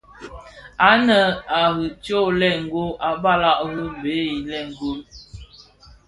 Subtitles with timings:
[0.89, 1.17] Ànë
[1.59, 4.99] à riì tyông lëëgol, a balàg rì byey lëëgol.